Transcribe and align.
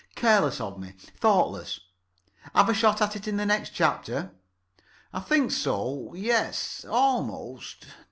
Careless 0.15 0.59
of 0.59 0.79
me. 0.79 0.93
Thoughtless. 1.19 1.81
Have 2.55 2.69
a 2.69 2.73
shot 2.73 3.03
at 3.03 3.15
it 3.15 3.27
in 3.27 3.37
the 3.37 3.45
next 3.45 3.69
chapter? 3.69 4.31
I 5.13 5.19
think 5.19 5.51
so. 5.51 6.15
Yes, 6.15 6.83
almost 6.89 7.85